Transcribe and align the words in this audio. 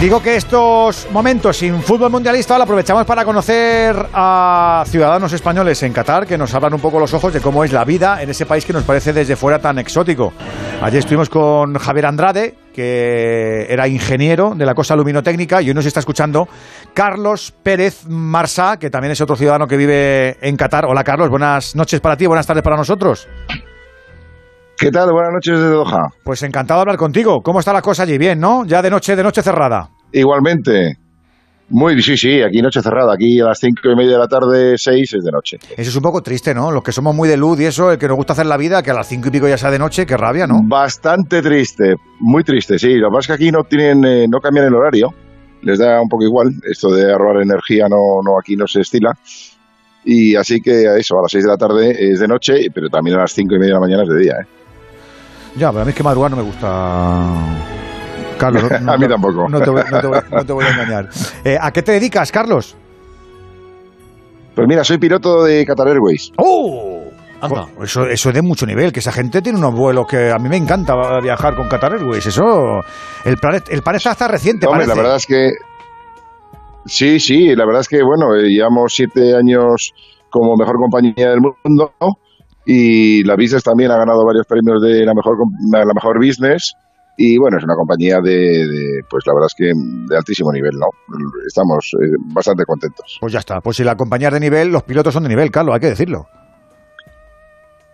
Digo 0.00 0.20
que 0.22 0.36
estos 0.36 1.08
momentos 1.10 1.56
sin 1.56 1.82
fútbol 1.82 2.10
mundialista 2.10 2.58
lo 2.58 2.64
aprovechamos 2.64 3.06
para 3.06 3.24
conocer 3.24 3.96
a 4.12 4.84
ciudadanos 4.86 5.32
españoles 5.32 5.82
en 5.82 5.94
Qatar 5.94 6.26
que 6.26 6.36
nos 6.36 6.54
abran 6.54 6.74
un 6.74 6.80
poco 6.80 7.00
los 7.00 7.14
ojos 7.14 7.32
de 7.32 7.40
cómo 7.40 7.64
es 7.64 7.72
la 7.72 7.82
vida 7.82 8.22
en 8.22 8.28
ese 8.28 8.44
país 8.44 8.66
que 8.66 8.74
nos 8.74 8.84
parece 8.84 9.14
desde 9.14 9.36
fuera 9.36 9.58
tan 9.58 9.78
exótico. 9.78 10.34
Ayer 10.82 10.98
estuvimos 10.98 11.30
con 11.30 11.78
Javier 11.78 12.06
Andrade, 12.06 12.54
que 12.74 13.66
era 13.70 13.88
ingeniero 13.88 14.52
de 14.54 14.66
la 14.66 14.74
cosa 14.74 14.94
luminotécnica, 14.94 15.62
y 15.62 15.68
hoy 15.68 15.74
nos 15.74 15.86
está 15.86 16.00
escuchando 16.00 16.46
Carlos 16.92 17.54
Pérez 17.62 18.06
Marsá, 18.06 18.76
que 18.78 18.90
también 18.90 19.12
es 19.12 19.20
otro 19.22 19.34
ciudadano 19.34 19.66
que 19.66 19.78
vive 19.78 20.36
en 20.46 20.58
Qatar. 20.58 20.84
Hola 20.84 21.04
Carlos, 21.04 21.30
buenas 21.30 21.74
noches 21.74 22.00
para 22.00 22.18
ti, 22.18 22.26
buenas 22.26 22.46
tardes 22.46 22.62
para 22.62 22.76
nosotros. 22.76 23.26
¿Qué 24.78 24.90
tal? 24.90 25.10
Buenas 25.10 25.32
noches 25.32 25.58
desde 25.58 25.70
Doha. 25.70 26.08
Pues 26.22 26.42
encantado 26.42 26.78
de 26.78 26.82
hablar 26.82 26.96
contigo. 26.98 27.40
¿Cómo 27.42 27.60
está 27.60 27.72
la 27.72 27.80
cosa 27.80 28.02
allí? 28.02 28.18
Bien, 28.18 28.38
¿no? 28.38 28.66
Ya 28.66 28.82
de 28.82 28.90
noche, 28.90 29.16
de 29.16 29.22
noche 29.22 29.40
cerrada. 29.42 29.88
Igualmente. 30.12 30.98
Muy, 31.70 32.00
sí, 32.02 32.16
sí, 32.16 32.42
aquí 32.42 32.60
noche 32.60 32.82
cerrada. 32.82 33.14
Aquí 33.14 33.40
a 33.40 33.46
las 33.46 33.58
cinco 33.58 33.90
y 33.90 33.96
media 33.96 34.12
de 34.12 34.18
la 34.18 34.28
tarde, 34.28 34.76
seis 34.76 35.14
es 35.14 35.24
de 35.24 35.32
noche. 35.32 35.56
Eso 35.76 35.90
es 35.90 35.96
un 35.96 36.02
poco 36.02 36.20
triste, 36.22 36.54
¿no? 36.54 36.70
Los 36.70 36.82
que 36.82 36.92
somos 36.92 37.14
muy 37.14 37.26
de 37.26 37.38
luz 37.38 37.58
y 37.58 37.64
eso, 37.64 37.90
el 37.90 37.98
que 37.98 38.06
nos 38.06 38.16
gusta 38.18 38.34
hacer 38.34 38.44
la 38.44 38.58
vida, 38.58 38.82
que 38.82 38.90
a 38.90 38.94
las 38.94 39.08
cinco 39.08 39.28
y 39.28 39.30
pico 39.30 39.48
ya 39.48 39.56
sea 39.56 39.70
de 39.70 39.78
noche, 39.78 40.04
qué 40.04 40.16
rabia, 40.16 40.46
¿no? 40.46 40.60
Bastante 40.62 41.40
triste, 41.40 41.94
muy 42.20 42.44
triste, 42.44 42.78
sí. 42.78 42.96
Lo 42.96 43.08
que 43.08 43.14
pasa 43.14 43.20
es 43.20 43.26
que 43.38 43.44
aquí 43.44 43.50
no 43.50 43.64
tienen, 43.64 44.04
eh, 44.04 44.26
no 44.28 44.40
cambian 44.40 44.66
el 44.66 44.74
horario. 44.74 45.08
Les 45.62 45.78
da 45.78 46.02
un 46.02 46.08
poco 46.08 46.24
igual. 46.24 46.50
Esto 46.70 46.90
de 46.90 47.10
ahorrar 47.10 47.42
energía 47.42 47.86
no, 47.88 48.20
no 48.22 48.38
aquí 48.38 48.56
no 48.56 48.66
se 48.66 48.82
estila. 48.82 49.12
Y 50.04 50.36
así 50.36 50.60
que 50.60 50.84
eso, 50.98 51.18
a 51.18 51.22
las 51.22 51.32
seis 51.32 51.44
de 51.44 51.50
la 51.50 51.56
tarde 51.56 51.96
es 51.98 52.20
de 52.20 52.28
noche, 52.28 52.68
pero 52.72 52.88
también 52.90 53.16
a 53.16 53.22
las 53.22 53.32
cinco 53.32 53.54
y 53.54 53.58
media 53.58 53.74
de 53.74 53.80
la 53.80 53.80
mañana 53.80 54.02
es 54.02 54.08
de 54.10 54.18
día, 54.18 54.34
¿eh? 54.42 54.46
Ya, 55.56 55.70
pero 55.70 55.82
a 55.82 55.84
mí 55.84 55.90
es 55.90 55.96
que 55.96 56.02
madrugar 56.02 56.30
no 56.30 56.36
me 56.36 56.42
gusta. 56.42 57.34
Carlos, 58.38 58.64
no, 58.82 58.92
a 58.92 58.98
mí 58.98 59.08
tampoco. 59.08 59.48
No 59.48 59.60
te, 59.60 59.70
voy, 59.70 59.82
no, 59.90 60.00
te 60.00 60.06
voy, 60.06 60.18
no 60.30 60.44
te 60.44 60.52
voy, 60.52 60.64
a 60.64 60.70
engañar. 60.70 61.08
Eh, 61.44 61.56
¿A 61.60 61.70
qué 61.70 61.82
te 61.82 61.92
dedicas, 61.92 62.30
Carlos? 62.30 62.76
Pues 64.54 64.68
mira, 64.68 64.84
soy 64.84 64.98
piloto 64.98 65.44
de 65.44 65.64
Qatar 65.64 65.88
Airways. 65.88 66.32
¡Oh! 66.36 67.04
Anda. 67.40 67.66
Eso, 67.82 68.06
eso 68.06 68.28
es 68.30 68.34
de 68.34 68.42
mucho 68.42 68.64
nivel, 68.64 68.92
que 68.92 69.00
esa 69.00 69.12
gente 69.12 69.42
tiene 69.42 69.58
unos 69.58 69.74
vuelos 69.74 70.06
que 70.06 70.30
a 70.30 70.38
mí 70.38 70.48
me 70.48 70.56
encanta 70.56 70.94
viajar 71.22 71.54
con 71.54 71.68
Qatar 71.68 71.92
Airways. 71.92 72.26
Eso, 72.26 72.80
el 73.24 73.36
plan, 73.36 73.62
el 73.68 73.82
plan 73.82 73.96
está 73.96 74.12
hasta 74.12 74.28
reciente. 74.28 74.66
Hombre, 74.66 74.86
parece. 74.86 74.96
la 74.96 75.02
verdad 75.02 75.16
es 75.16 75.26
que 75.26 75.50
sí, 76.86 77.20
sí, 77.20 77.54
la 77.54 77.66
verdad 77.66 77.80
es 77.82 77.88
que 77.88 78.02
bueno, 78.02 78.34
eh, 78.34 78.48
llevamos 78.48 78.94
siete 78.94 79.34
años 79.36 79.92
como 80.30 80.56
mejor 80.56 80.76
compañía 80.76 81.30
del 81.30 81.40
mundo 81.40 81.92
y 82.66 83.22
la 83.22 83.36
Business 83.36 83.62
también 83.62 83.92
ha 83.92 83.96
ganado 83.96 84.26
varios 84.26 84.44
premios 84.44 84.82
de 84.82 85.04
la 85.06 85.14
mejor 85.14 85.36
la 85.70 85.94
mejor 85.94 86.18
business. 86.18 86.74
Y 87.16 87.38
bueno 87.38 87.56
es 87.56 87.64
una 87.64 87.76
compañía 87.76 88.18
de, 88.22 88.36
de, 88.36 89.00
pues 89.08 89.24
la 89.26 89.32
verdad 89.32 89.46
es 89.46 89.54
que 89.56 89.72
de 89.72 90.16
altísimo 90.16 90.52
nivel 90.52 90.72
no 90.72 90.88
estamos 91.46 91.90
eh, 91.94 92.16
bastante 92.34 92.64
contentos. 92.64 93.16
Pues 93.20 93.32
ya 93.32 93.38
está. 93.38 93.60
Pues 93.60 93.78
si 93.78 93.84
la 93.84 93.96
compañía 93.96 94.28
es 94.28 94.34
de 94.34 94.40
nivel 94.40 94.68
los 94.68 94.82
pilotos 94.82 95.14
son 95.14 95.22
de 95.22 95.30
nivel 95.30 95.50
Carlos 95.50 95.74
hay 95.74 95.80
que 95.80 95.90
decirlo. 95.90 96.26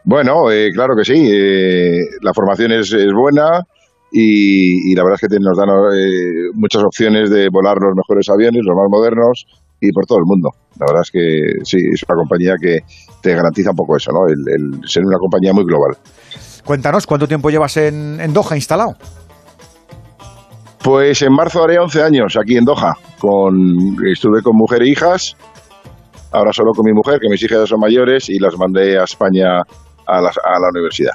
Bueno 0.02 0.50
eh, 0.50 0.70
claro 0.72 0.96
que 0.96 1.04
sí 1.04 1.14
eh, 1.14 2.00
la 2.22 2.32
formación 2.34 2.72
es, 2.72 2.92
es 2.92 3.12
buena 3.12 3.60
y, 4.10 4.90
y, 4.90 4.94
la 4.94 5.04
verdad 5.04 5.18
es 5.22 5.28
que 5.28 5.38
nos 5.38 5.56
dan 5.56 5.68
eh, 5.70 6.50
muchas 6.54 6.82
opciones 6.82 7.30
de 7.30 7.48
volar 7.50 7.76
los 7.80 7.94
mejores 7.94 8.28
aviones 8.28 8.60
los 8.62 8.76
más 8.76 8.88
modernos 8.90 9.46
y 9.82 9.92
por 9.92 10.06
todo 10.06 10.18
el 10.18 10.24
mundo. 10.24 10.50
La 10.78 10.86
verdad 10.86 11.02
es 11.02 11.10
que 11.10 11.64
sí, 11.64 11.78
es 11.92 12.02
una 12.08 12.16
compañía 12.16 12.54
que 12.60 12.78
te 13.20 13.34
garantiza 13.34 13.70
un 13.70 13.76
poco 13.76 13.96
eso, 13.96 14.12
¿no? 14.12 14.26
El, 14.28 14.38
el 14.48 14.88
ser 14.88 15.02
una 15.04 15.18
compañía 15.18 15.52
muy 15.52 15.64
global. 15.64 15.96
Cuéntanos, 16.64 17.06
¿cuánto 17.06 17.26
tiempo 17.26 17.50
llevas 17.50 17.76
en, 17.76 18.20
en, 18.20 18.32
Doha 18.32 18.54
instalado? 18.54 18.94
Pues 20.82 21.20
en 21.22 21.32
marzo 21.32 21.64
haré 21.64 21.78
11 21.78 22.02
años 22.02 22.36
aquí 22.40 22.56
en 22.56 22.64
Doha. 22.64 22.94
Con, 23.18 23.96
estuve 24.06 24.40
con 24.42 24.56
mujer 24.56 24.82
e 24.82 24.88
hijas, 24.88 25.36
ahora 26.30 26.52
solo 26.52 26.72
con 26.72 26.84
mi 26.84 26.92
mujer, 26.92 27.18
que 27.20 27.28
mis 27.28 27.42
hijas 27.42 27.58
ya 27.58 27.66
son 27.66 27.80
mayores, 27.80 28.30
y 28.30 28.38
las 28.38 28.56
mandé 28.56 28.98
a 28.98 29.04
España 29.04 29.62
a 30.06 30.20
la, 30.20 30.30
a 30.30 30.60
la 30.60 30.68
universidad. 30.72 31.14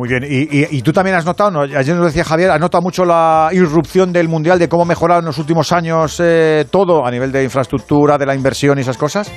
Muy 0.00 0.08
bien, 0.08 0.24
y, 0.24 0.44
y, 0.44 0.66
y, 0.70 0.80
tú 0.80 0.94
también 0.94 1.14
has 1.14 1.26
notado, 1.26 1.50
¿no? 1.50 1.60
ayer 1.60 1.94
nos 1.94 2.06
decía 2.06 2.24
Javier, 2.24 2.52
has 2.52 2.58
notado 2.58 2.80
mucho 2.80 3.04
la 3.04 3.50
irrupción 3.52 4.14
del 4.14 4.28
Mundial, 4.28 4.58
de 4.58 4.66
cómo 4.66 4.86
mejorar 4.86 5.18
en 5.18 5.26
los 5.26 5.36
últimos 5.36 5.72
años 5.72 6.18
eh, 6.24 6.64
todo 6.70 7.04
a 7.04 7.10
nivel 7.10 7.30
de 7.30 7.44
infraestructura, 7.44 8.16
de 8.16 8.24
la 8.24 8.34
inversión 8.34 8.78
y 8.78 8.80
esas 8.80 8.96
cosas. 8.96 9.30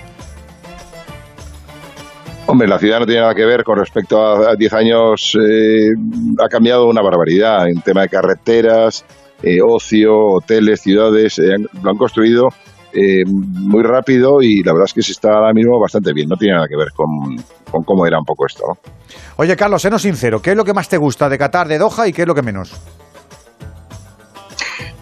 Hombre, 2.46 2.70
la 2.70 2.80
ciudad 2.80 3.02
no 3.02 3.06
tiene 3.06 3.20
nada 3.20 3.36
que 3.36 3.46
ver 3.46 3.66
con 3.66 3.78
respecto 3.78 4.26
a 4.26 4.56
10 4.56 4.74
años, 4.74 5.38
eh, 5.38 5.90
ha 6.42 6.48
cambiado 6.48 6.86
una 6.86 7.02
barbaridad 7.02 7.68
en 7.68 7.82
tema 7.82 8.04
de 8.04 8.08
carreteras, 8.08 9.04
eh, 9.42 9.58
ocio, 9.62 10.16
hoteles, 10.16 10.80
ciudades, 10.80 11.40
lo 11.40 11.90
han 11.90 11.98
construido 11.98 12.48
muy 13.26 13.84
rápido 13.84 14.42
y 14.42 14.62
la 14.64 14.74
verdad 14.74 14.86
es 14.86 14.94
que 14.94 15.02
se 15.02 15.14
está 15.14 15.30
ahora 15.30 15.54
mismo 15.54 15.80
bastante 15.80 16.14
bien, 16.14 16.28
no 16.30 16.36
tiene 16.36 16.56
nada 16.56 16.68
que 16.68 16.78
ver 16.78 16.90
con, 16.96 17.08
con 17.72 17.84
cómo 17.84 18.06
era 18.06 18.20
un 18.20 18.26
poco 18.26 18.46
esto. 18.46 18.64
¿no? 18.68 18.92
Oye, 19.38 19.56
Carlos, 19.56 19.82
senos 19.82 20.02
sincero, 20.02 20.42
¿qué 20.42 20.52
es 20.52 20.58
lo 20.58 20.64
que 20.64 20.74
más 20.74 20.90
te 20.90 20.98
gusta 20.98 21.28
de 21.30 21.38
Qatar, 21.38 21.68
de 21.68 21.80
Doha 21.80 22.08
y 22.08 22.14
qué 22.14 22.22
es 22.22 22.28
lo 22.28 22.36
que 22.36 22.44
menos? 22.44 22.72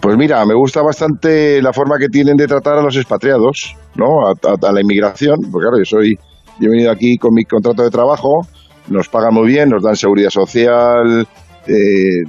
Pues 0.00 0.16
mira, 0.16 0.44
me 0.44 0.54
gusta 0.54 0.82
bastante 0.82 1.62
la 1.62 1.72
forma 1.72 1.96
que 1.98 2.08
tienen 2.08 2.36
de 2.36 2.46
tratar 2.46 2.78
a 2.78 2.82
los 2.82 2.96
expatriados, 2.96 3.76
¿no? 3.94 4.26
A, 4.26 4.32
a, 4.32 4.68
a 4.68 4.72
la 4.72 4.80
inmigración, 4.80 5.36
porque 5.52 5.66
claro, 5.66 5.78
yo 5.78 5.84
soy, 5.84 6.16
yo 6.58 6.68
he 6.68 6.70
venido 6.70 6.90
aquí 6.90 7.16
con 7.18 7.32
mi 7.32 7.44
contrato 7.44 7.84
de 7.84 7.90
trabajo, 7.90 8.40
nos 8.88 9.08
pagan 9.08 9.34
muy 9.34 9.46
bien, 9.46 9.68
nos 9.68 9.82
dan 9.82 9.94
seguridad 9.94 10.30
social, 10.30 11.26
eh, 11.68 12.22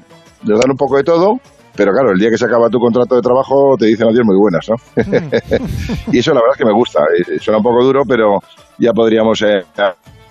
nos 0.43 0.59
dan 0.59 0.71
un 0.71 0.77
poco 0.77 0.97
de 0.97 1.03
todo, 1.03 1.39
pero 1.75 1.91
claro, 1.91 2.11
el 2.11 2.19
día 2.19 2.29
que 2.29 2.37
se 2.37 2.45
acaba 2.45 2.69
tu 2.69 2.79
contrato 2.79 3.15
de 3.15 3.21
trabajo 3.21 3.75
te 3.77 3.87
dicen 3.87 4.07
adiós 4.07 4.25
muy 4.25 4.37
buenas, 4.37 4.67
¿no? 4.69 4.75
Mm. 4.95 6.11
y 6.13 6.19
eso 6.19 6.33
la 6.33 6.41
verdad 6.41 6.53
es 6.53 6.57
que 6.57 6.65
me 6.65 6.73
gusta. 6.73 6.99
Suena 7.39 7.57
un 7.57 7.63
poco 7.63 7.83
duro, 7.83 8.01
pero 8.07 8.39
ya 8.77 8.91
podríamos 8.91 9.41
eh, 9.41 9.63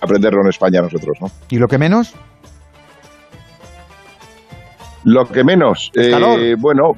aprenderlo 0.01 0.41
en 0.43 0.49
España 0.49 0.81
nosotros, 0.81 1.17
¿no? 1.21 1.27
¿Y 1.49 1.57
lo 1.57 1.67
que 1.67 1.77
menos? 1.77 2.13
Lo 5.05 5.25
que 5.25 5.43
menos, 5.43 5.91
eh, 5.95 6.55
bueno, 6.57 6.91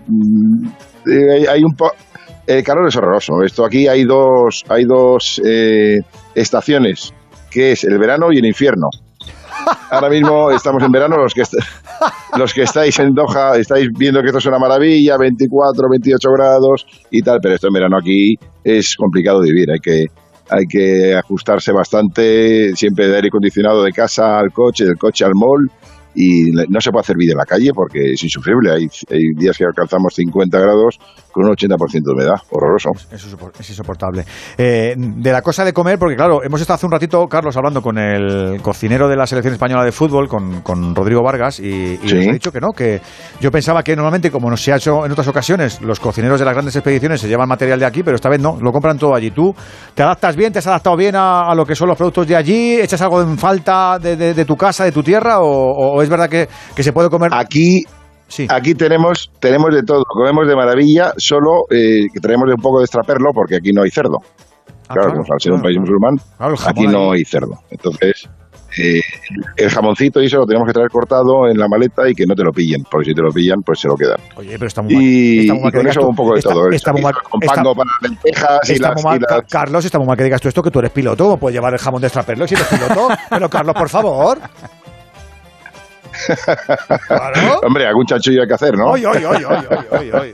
eh, 1.07 1.47
hay 1.49 1.63
un 1.63 1.73
po 1.75 1.91
el 2.47 2.63
calor 2.63 2.87
es 2.87 2.95
horroroso. 2.95 3.41
Esto 3.43 3.65
aquí 3.65 3.87
hay 3.87 4.03
dos, 4.03 4.63
hay 4.69 4.85
dos 4.85 5.41
eh, 5.43 5.99
estaciones, 6.35 7.13
que 7.49 7.71
es 7.71 7.83
el 7.83 7.97
verano 7.97 8.31
y 8.31 8.37
el 8.37 8.45
infierno. 8.45 8.89
Ahora 9.89 10.09
mismo 10.09 10.51
estamos 10.51 10.83
en 10.83 10.91
verano, 10.91 11.17
los 11.17 11.33
que, 11.33 11.43
los 12.37 12.53
que 12.53 12.63
estáis 12.63 12.99
en 12.99 13.13
Doha 13.13 13.57
estáis 13.57 13.87
viendo 13.97 14.21
que 14.21 14.27
esto 14.27 14.39
es 14.39 14.45
una 14.45 14.59
maravilla, 14.59 15.17
24, 15.17 15.87
28 15.89 16.29
grados 16.37 16.85
y 17.11 17.21
tal, 17.21 17.39
pero 17.41 17.55
esto 17.55 17.67
en 17.67 17.73
verano 17.73 17.97
aquí 17.97 18.35
es 18.63 18.95
complicado 18.95 19.41
de 19.41 19.51
vivir, 19.51 19.71
hay 19.71 19.79
que, 19.79 20.05
hay 20.49 20.65
que 20.65 21.15
ajustarse 21.15 21.71
bastante, 21.71 22.75
siempre 22.75 23.07
de 23.07 23.15
aire 23.15 23.27
acondicionado 23.27 23.83
de 23.83 23.91
casa 23.91 24.37
al 24.37 24.51
coche, 24.51 24.85
del 24.85 24.97
coche 24.97 25.25
al 25.25 25.33
mall 25.35 25.69
y 26.15 26.51
no 26.51 26.79
se 26.81 26.91
puede 26.91 27.01
hacer 27.01 27.17
vida 27.17 27.33
en 27.33 27.37
la 27.37 27.45
calle 27.45 27.71
porque 27.73 28.13
es 28.13 28.23
insufrible. 28.23 28.71
Hay, 28.71 28.87
hay 29.09 29.33
días 29.35 29.57
que 29.57 29.65
alcanzamos 29.65 30.13
50 30.15 30.59
grados 30.59 30.97
con 31.31 31.45
un 31.45 31.51
80% 31.53 31.77
de 31.91 32.13
humedad. 32.13 32.35
Horroroso. 32.49 32.91
Es, 33.11 33.25
es 33.59 33.69
insoportable. 33.69 34.23
Eh, 34.57 34.95
de 34.97 35.31
la 35.31 35.41
cosa 35.41 35.65
de 35.65 35.73
comer, 35.73 35.99
porque 35.99 36.15
claro, 36.15 36.41
hemos 36.43 36.61
estado 36.61 36.75
hace 36.75 36.85
un 36.85 36.93
ratito, 36.93 37.27
Carlos, 37.27 37.57
hablando 37.57 37.81
con 37.81 37.97
el 37.97 38.61
cocinero 38.61 39.09
de 39.09 39.17
la 39.17 39.27
selección 39.27 39.53
española 39.53 39.83
de 39.83 39.91
fútbol, 39.91 40.29
con, 40.29 40.61
con 40.61 40.95
Rodrigo 40.95 41.21
Vargas, 41.21 41.59
y, 41.59 41.99
y 42.01 42.07
¿Sí? 42.07 42.15
nos 42.15 42.27
ha 42.27 42.31
dicho 42.31 42.51
que 42.51 42.61
no, 42.61 42.71
que 42.71 43.01
yo 43.41 43.51
pensaba 43.51 43.83
que 43.83 43.95
normalmente, 43.95 44.31
como 44.31 44.49
nos 44.49 44.63
se 44.63 44.71
ha 44.71 44.77
hecho 44.77 45.05
en 45.05 45.11
otras 45.11 45.27
ocasiones, 45.27 45.81
los 45.81 45.99
cocineros 45.99 46.39
de 46.39 46.45
las 46.45 46.53
grandes 46.53 46.75
expediciones 46.77 47.19
se 47.19 47.27
llevan 47.27 47.49
material 47.49 47.79
de 47.79 47.85
aquí, 47.85 48.01
pero 48.01 48.15
esta 48.15 48.29
vez 48.29 48.39
no, 48.39 48.57
lo 48.61 48.71
compran 48.71 48.97
todo 48.97 49.13
allí. 49.13 49.31
¿Tú 49.31 49.53
te 49.93 50.03
adaptas 50.03 50.37
bien, 50.37 50.53
te 50.53 50.59
has 50.59 50.67
adaptado 50.67 50.95
bien 50.95 51.17
a, 51.17 51.51
a 51.51 51.55
lo 51.55 51.65
que 51.65 51.75
son 51.75 51.89
los 51.89 51.97
productos 51.97 52.27
de 52.27 52.37
allí? 52.37 52.79
¿Echas 52.79 53.01
algo 53.01 53.21
en 53.21 53.37
falta 53.37 53.99
de, 53.99 54.15
de, 54.15 54.33
de 54.33 54.45
tu 54.45 54.55
casa, 54.55 54.85
de 54.85 54.93
tu 54.93 55.03
tierra, 55.03 55.39
o, 55.39 55.97
o 55.97 56.01
es 56.05 56.09
verdad 56.09 56.29
que, 56.29 56.47
que, 56.75 56.83
se 56.83 56.93
puede 56.93 57.09
comer? 57.09 57.31
Aquí 57.33 57.83
Sí. 58.27 58.47
Aquí 58.49 58.73
tenemos, 58.73 59.31
tenemos 59.39 59.73
de 59.73 59.83
todo, 59.83 60.03
comemos 60.03 60.47
de 60.47 60.55
maravilla, 60.55 61.13
solo 61.15 61.65
eh, 61.69 62.07
que 62.11 62.19
tenemos 62.19 62.49
un 62.49 62.59
poco 62.61 62.79
de 62.79 62.85
extraperlo 62.85 63.31
porque 63.33 63.55
aquí 63.55 63.71
no 63.71 63.83
hay 63.83 63.91
cerdo. 63.91 64.17
Ah, 64.87 64.93
claro, 64.93 65.09
claro, 65.09 65.19
al 65.19 65.25
ser 65.39 65.51
claro, 65.51 65.55
un 65.55 65.61
país 65.61 65.79
musulmán, 65.79 66.17
claro, 66.37 66.55
aquí 66.65 66.87
no 66.87 67.11
hay 67.11 67.23
cerdo. 67.23 67.59
Entonces, 67.69 68.27
eh, 68.77 69.01
el 69.55 69.69
jamoncito 69.69 70.21
y 70.21 70.25
eso 70.25 70.37
lo 70.37 70.45
tenemos 70.45 70.67
que 70.67 70.73
traer 70.73 70.89
cortado 70.89 71.47
en 71.47 71.57
la 71.57 71.67
maleta 71.67 72.09
y 72.09 72.13
que 72.13 72.25
no 72.25 72.35
te 72.35 72.43
lo 72.43 72.51
pillen, 72.51 72.83
porque 72.89 73.09
si 73.09 73.15
te 73.15 73.21
lo 73.21 73.31
pillan, 73.31 73.61
pues 73.61 73.79
se 73.79 73.87
lo 73.87 73.95
quedan. 73.95 74.17
Oye, 74.35 74.53
pero 74.53 74.67
está 74.67 74.81
muy 74.81 74.93
mal. 74.93 75.03
Y, 75.03 75.39
está 75.39 75.53
muy 75.53 75.63
mal 75.63 75.71
y 75.73 75.77
con 75.77 75.87
eso 75.87 75.99
tú, 76.01 76.07
un 76.07 76.15
poco 76.15 76.33
de 76.33 76.39
está, 76.39 76.51
todo. 76.51 76.69
Está 76.71 76.91
muy 76.91 77.01
mal, 77.01 77.13
con 77.13 77.39
pango 77.39 77.71
está, 77.71 77.83
para 77.83 77.89
lentejas 78.01 78.69
y 78.69 78.77
las, 78.77 79.03
mal, 79.03 79.17
y 79.17 79.21
las... 79.21 79.41
Carlos, 79.49 79.85
está 79.85 79.97
muy 79.97 80.07
mal 80.07 80.17
que 80.17 80.23
digas 80.23 80.41
tú 80.41 80.49
esto, 80.49 80.61
que 80.61 80.71
tú 80.71 80.79
eres 80.79 80.91
piloto, 80.91 81.23
¿cómo 81.23 81.37
puedes 81.37 81.55
llevar 81.55 81.73
el 81.73 81.79
jamón 81.79 82.01
de 82.01 82.07
extraperlo 82.07 82.47
si 82.47 82.55
eres 82.55 82.67
piloto? 82.67 83.07
pero 83.29 83.49
Carlos, 83.49 83.75
por 83.75 83.89
favor. 83.89 84.39
Claro. 87.07 87.59
Hombre, 87.63 87.87
algún 87.87 88.05
chanchullo 88.05 88.41
hay 88.41 88.47
que 88.47 88.53
hacer, 88.53 88.77
¿no? 88.77 88.91
Oy, 88.91 89.05
oy, 89.05 89.23
oy, 89.23 90.33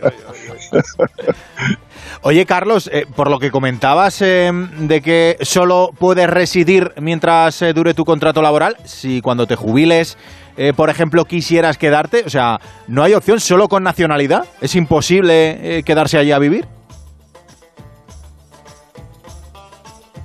Oye, 2.24 2.46
Carlos, 2.46 2.90
eh, 2.94 3.06
por 3.16 3.30
lo 3.30 3.40
que 3.40 3.50
comentabas 3.50 4.22
eh, 4.22 4.52
de 4.54 5.02
que 5.02 5.38
solo 5.42 5.90
puedes 5.98 6.30
residir 6.30 6.92
mientras 7.02 7.62
eh, 7.62 7.74
dure 7.74 7.94
tu 7.94 8.06
contrato 8.06 8.42
laboral, 8.42 8.78
si 8.86 9.22
cuando 9.22 9.48
te 9.48 9.56
jubiles 9.56 10.18
eh, 10.58 10.74
por 10.76 10.90
ejemplo, 10.90 11.26
quisieras 11.26 11.78
quedarte? 11.78 12.24
O 12.26 12.30
sea, 12.30 12.60
¿no 12.88 13.04
hay 13.04 13.14
opción 13.14 13.40
solo 13.40 13.68
con 13.68 13.84
nacionalidad? 13.84 14.46
¿Es 14.60 14.76
imposible 14.76 15.78
eh, 15.80 15.84
quedarse 15.84 16.18
allí 16.18 16.32
a 16.32 16.40
vivir? 16.40 16.68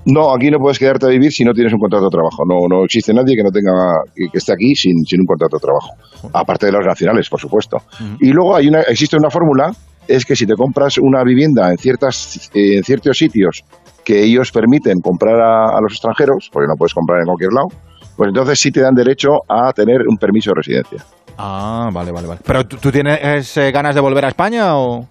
No, 0.06 0.32
aquí 0.32 0.50
no 0.50 0.58
puedes 0.58 0.79
quedarte 0.79 1.06
a 1.06 1.08
vivir 1.08 1.32
si 1.32 1.44
no 1.44 1.53
tienes 1.53 1.73
un 1.73 1.81
contrato 1.81 2.05
de 2.05 2.11
trabajo. 2.11 2.44
No, 2.47 2.69
no 2.69 2.85
existe 2.85 3.12
nadie 3.12 3.35
que 3.35 3.43
no 3.43 3.50
tenga 3.50 3.73
que, 4.14 4.38
esté 4.38 4.53
aquí 4.53 4.75
sin, 4.76 5.05
sin, 5.05 5.20
un 5.20 5.26
contrato 5.26 5.56
de 5.56 5.61
trabajo. 5.61 5.91
Aparte 6.32 6.67
de 6.67 6.73
los 6.73 6.87
nacionales, 6.87 7.29
por 7.29 7.41
supuesto. 7.41 7.79
Y 8.20 8.31
luego 8.31 8.55
hay 8.55 8.69
una, 8.69 8.82
existe 8.82 9.17
una 9.17 9.31
fórmula, 9.31 9.73
es 10.06 10.25
que 10.25 10.37
si 10.37 10.47
te 10.47 10.55
compras 10.55 10.99
una 10.99 11.25
vivienda 11.25 11.70
en 11.70 11.79
ciertas 11.79 12.50
en 12.55 12.85
ciertos 12.85 13.19
sitios 13.19 13.64
que 14.05 14.23
ellos 14.23 14.53
permiten 14.53 15.00
comprar 15.00 15.41
a, 15.41 15.81
los 15.81 15.93
extranjeros, 15.93 16.49
porque 16.52 16.69
no 16.69 16.76
puedes 16.79 16.94
comprar 16.94 17.19
en 17.19 17.26
cualquier 17.26 17.52
lado, 17.52 17.67
pues 18.17 18.29
entonces 18.29 18.61
sí 18.61 18.70
te 18.70 18.81
dan 18.81 18.94
derecho 18.94 19.41
a 19.49 19.73
tener 19.73 20.02
un 20.09 20.17
permiso 20.17 20.50
de 20.50 20.55
residencia. 20.55 21.05
Ah, 21.37 21.91
vale, 21.93 22.12
vale, 22.12 22.29
vale. 22.29 22.41
¿Pero 22.47 22.64
tú, 22.64 22.93
tienes 22.93 23.56
eh, 23.56 23.73
ganas 23.73 23.97
de 23.97 24.00
volver 24.00 24.25
a 24.25 24.29
España 24.29 24.79
o...? 24.79 25.05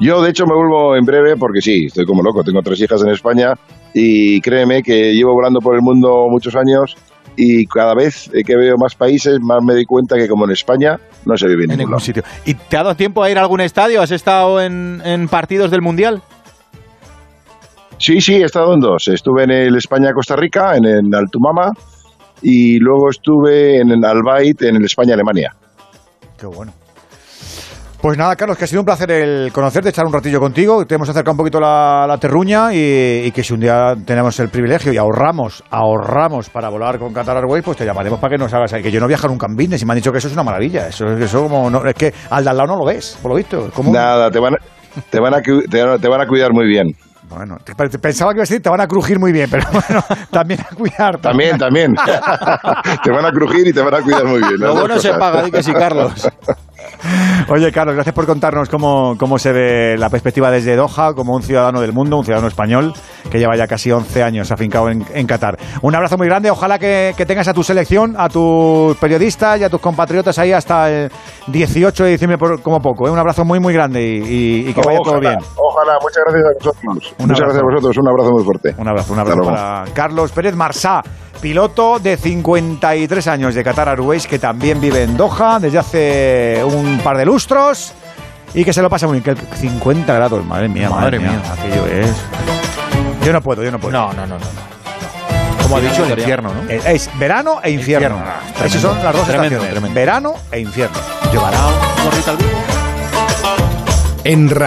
Yo, 0.00 0.22
de 0.22 0.30
hecho, 0.30 0.44
me 0.46 0.54
vuelvo 0.54 0.96
en 0.96 1.04
breve 1.04 1.36
porque 1.36 1.60
sí, 1.60 1.86
estoy 1.86 2.04
como 2.04 2.22
loco. 2.22 2.44
Tengo 2.44 2.60
tres 2.62 2.80
hijas 2.80 3.02
en 3.02 3.10
España 3.10 3.54
y 3.92 4.40
créeme 4.40 4.82
que 4.82 5.12
llevo 5.12 5.32
volando 5.32 5.60
por 5.60 5.74
el 5.74 5.82
mundo 5.82 6.26
muchos 6.30 6.54
años 6.54 6.96
y 7.36 7.66
cada 7.66 7.94
vez 7.94 8.30
que 8.44 8.56
veo 8.56 8.74
más 8.76 8.96
países, 8.96 9.38
más 9.40 9.62
me 9.64 9.72
doy 9.72 9.84
cuenta 9.84 10.16
que 10.16 10.28
como 10.28 10.44
en 10.44 10.50
España 10.50 10.98
no 11.24 11.36
se 11.36 11.46
vive 11.46 11.64
en, 11.64 11.78
ningún, 11.78 12.00
sitio. 12.00 12.24
¿Y 12.44 12.54
te 12.54 12.76
ha 12.76 12.82
dado 12.82 12.96
tiempo 12.96 13.22
a 13.22 13.30
ir 13.30 13.38
a 13.38 13.42
algún 13.42 13.60
estadio? 13.60 14.02
¿Has 14.02 14.10
estado 14.10 14.60
en, 14.60 15.28
partidos 15.30 15.70
del 15.70 15.80
Mundial? 15.80 16.20
Sí, 17.98 18.20
sí, 18.20 18.34
he 18.34 18.44
estado 18.44 18.74
en 18.74 18.80
dos. 18.80 19.06
Estuve 19.06 19.44
en 19.44 19.50
el 19.52 19.76
España-Costa 19.76 20.34
Rica, 20.34 20.76
en 20.76 20.84
el 20.84 21.14
Altumama, 21.14 21.70
y 22.42 22.78
luego 22.78 23.08
estuve 23.10 23.80
en 23.80 23.90
el 23.90 24.04
Albait, 24.04 24.60
en 24.62 24.76
el 24.76 24.84
España-Alemania. 24.84 25.54
Qué 26.38 26.46
bueno. 26.46 26.72
Pues 28.00 28.16
nada, 28.16 28.36
Carlos, 28.36 28.56
que 28.56 28.62
ha 28.62 28.66
sido 28.68 28.82
un 28.82 28.86
placer 28.86 29.10
el 29.10 29.52
conocerte, 29.52 29.88
echar 29.88 30.06
un 30.06 30.12
ratillo 30.12 30.38
contigo. 30.38 30.86
Te 30.86 30.94
hemos 30.94 31.08
acercado 31.08 31.32
un 31.32 31.38
poquito 31.38 31.58
la, 31.58 32.06
la 32.06 32.16
terruña 32.16 32.72
y, 32.72 33.32
que 33.32 33.42
si 33.42 33.54
un 33.54 33.60
día 33.60 33.94
tenemos 34.04 34.38
el 34.38 34.50
privilegio 34.50 34.92
y 34.92 34.96
ahorramos, 34.96 35.64
ahorramos 35.68 36.48
para 36.48 36.68
volar 36.68 37.00
con 37.00 37.12
Qatar 37.12 37.38
Airways, 37.38 37.64
pues 37.64 37.76
te 37.76 37.84
llamaremos 37.84 38.20
para 38.20 38.36
que 38.36 38.38
nos 38.38 38.54
hagas. 38.54 38.72
Que 38.72 38.92
yo 38.92 39.00
no 39.00 39.08
viajo 39.08 39.26
nunca 39.26 39.46
en 39.48 39.56
business 39.56 39.82
y 39.82 39.84
me 39.84 39.94
han 39.94 39.96
dicho 39.96 40.12
que 40.12 40.18
eso 40.18 40.28
es 40.28 40.34
una 40.34 40.44
maravilla. 40.44 40.86
Eso, 40.86 41.06
eso 41.08 41.42
como 41.42 41.68
no, 41.68 41.84
es 41.84 41.94
que 41.94 42.14
al 42.30 42.44
de 42.44 42.50
al 42.50 42.56
lado 42.56 42.68
no 42.68 42.78
lo 42.78 42.84
ves, 42.84 43.18
por 43.20 43.32
lo 43.32 43.36
visto. 43.36 43.68
Nada, 43.90 44.30
te 44.30 44.38
van, 44.38 44.54
te, 45.10 45.18
van 45.18 45.34
a, 45.34 45.40
te 45.40 46.08
van 46.08 46.20
a 46.20 46.26
cuidar 46.28 46.52
muy 46.52 46.68
bien. 46.68 46.94
Bueno, 47.28 47.58
pensaba 48.00 48.32
que 48.32 48.38
iba 48.38 48.42
a 48.42 48.46
decir, 48.48 48.62
te 48.62 48.70
van 48.70 48.80
a 48.80 48.86
crujir 48.86 49.18
muy 49.18 49.32
bien, 49.32 49.48
pero 49.50 49.64
bueno, 49.70 50.02
también 50.30 50.60
a 50.60 50.74
cuidar. 50.74 51.18
También, 51.18 51.58
también. 51.58 51.94
te 53.04 53.10
van 53.10 53.26
a 53.26 53.30
crujir 53.30 53.66
y 53.66 53.72
te 53.72 53.82
van 53.82 53.94
a 53.94 54.02
cuidar 54.02 54.24
muy 54.24 54.38
bien. 54.38 54.58
Lo 54.58 54.74
bueno 54.74 54.98
se 54.98 55.12
paga, 55.14 55.42
di 55.42 55.50
que 55.50 55.62
sí, 55.62 55.72
Carlos. 55.72 56.28
Oye, 57.48 57.72
Carlos, 57.72 57.94
gracias 57.94 58.14
por 58.14 58.26
contarnos 58.26 58.68
cómo, 58.68 59.16
cómo 59.18 59.38
se 59.38 59.52
ve 59.52 59.96
la 59.98 60.10
perspectiva 60.10 60.50
desde 60.50 60.76
Doha, 60.76 61.14
como 61.14 61.34
un 61.34 61.42
ciudadano 61.42 61.80
del 61.80 61.92
mundo, 61.92 62.16
un 62.16 62.24
ciudadano 62.24 62.48
español 62.48 62.92
que 63.30 63.38
lleva 63.38 63.56
ya 63.56 63.66
casi 63.66 63.90
11 63.90 64.22
años 64.22 64.50
afincado 64.50 64.88
en, 64.90 65.04
en 65.14 65.26
Qatar. 65.26 65.56
Un 65.82 65.94
abrazo 65.94 66.16
muy 66.16 66.26
grande, 66.26 66.50
ojalá 66.50 66.78
que, 66.78 67.14
tengas 67.26 67.48
a 67.48 67.54
tu 67.54 67.62
selección, 67.62 68.14
a 68.18 68.28
tus 68.28 68.96
periodistas 68.96 69.60
y 69.60 69.64
a 69.64 69.70
tus 69.70 69.80
compatriotas 69.80 70.38
ahí 70.38 70.52
hasta 70.52 70.90
el 70.90 71.10
18 71.48 72.04
de 72.04 72.10
diciembre 72.10 72.38
como 72.62 72.80
poco. 72.80 73.06
¿eh? 73.06 73.10
Un 73.10 73.18
abrazo 73.18 73.44
muy, 73.44 73.60
muy 73.60 73.74
grande 73.74 74.02
y, 74.02 74.72
que 74.72 74.80
vaya 74.80 74.98
todo 75.02 75.20
bien. 75.20 75.38
Ojalá, 75.56 75.98
muchas 76.00 76.24
gracias 76.26 76.44
a 76.44 76.54
vosotros. 76.54 77.14
muchas 77.18 77.40
gracias 77.40 77.62
a 77.62 77.66
vosotros, 77.66 77.98
un 77.98 78.08
abrazo 78.08 78.30
muy 78.32 78.44
fuerte. 78.44 78.74
Un 78.78 78.88
abrazo, 78.88 79.12
un 79.12 79.18
abrazo 79.18 79.42
para 79.42 79.84
Carlos 79.94 80.32
Pérez 80.32 80.54
Marsá 80.54 81.02
piloto 81.40 81.98
de 81.98 82.16
53 82.16 83.26
años 83.28 83.54
de 83.54 83.64
Qatar 83.64 83.88
Airways 83.88 84.26
que 84.26 84.38
también 84.38 84.80
vive 84.80 85.02
en 85.02 85.16
Doha 85.16 85.58
desde 85.60 85.78
hace 85.78 86.62
un 86.64 86.98
par 86.98 87.16
de 87.16 87.24
lustros 87.24 87.92
y 88.54 88.64
que 88.64 88.72
se 88.72 88.82
lo 88.82 88.90
pasa 88.90 89.06
muy 89.06 89.20
bien. 89.20 89.36
Que 89.36 89.56
50 89.56 90.12
grados, 90.12 90.44
madre 90.44 90.68
mía, 90.68 90.90
madre, 90.90 91.18
mía. 91.18 91.40
Aquello 91.52 91.86
es. 91.86 92.12
Yo 93.24 93.32
no 93.32 93.40
puedo, 93.42 93.62
yo 93.62 93.70
no 93.70 93.78
puedo. 93.78 93.92
No, 93.92 94.12
no, 94.12 94.26
no, 94.26 94.38
no. 94.38 94.68
Como 95.62 95.76
ha 95.76 95.80
dicho, 95.80 96.04
el 96.04 96.18
infierno, 96.18 96.50
¿no? 96.54 96.70
Eh, 96.70 96.80
es 96.86 97.10
verano 97.18 97.60
e 97.62 97.70
infierno. 97.70 98.22
Esas 98.64 98.80
son 98.80 99.02
las 99.02 99.14
dos 99.14 99.28
estaciones. 99.28 99.94
Verano 99.94 100.34
e 100.50 100.60
infierno. 100.60 100.96
¿Llevará 101.30 101.58
un 101.66 102.04
gorrito 102.04 102.30
al 102.30 102.38
En 104.24 104.48